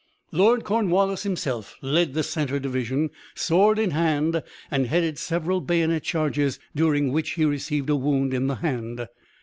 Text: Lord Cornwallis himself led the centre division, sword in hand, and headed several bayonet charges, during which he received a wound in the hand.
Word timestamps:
Lord 0.31 0.63
Cornwallis 0.63 1.21
himself 1.21 1.75
led 1.79 2.15
the 2.15 2.23
centre 2.23 2.57
division, 2.59 3.11
sword 3.35 3.77
in 3.77 3.91
hand, 3.91 4.41
and 4.71 4.87
headed 4.87 5.19
several 5.19 5.61
bayonet 5.61 6.01
charges, 6.01 6.57
during 6.75 7.11
which 7.11 7.33
he 7.33 7.45
received 7.45 7.91
a 7.91 7.95
wound 7.95 8.33
in 8.33 8.47
the 8.47 8.55
hand. 8.55 9.05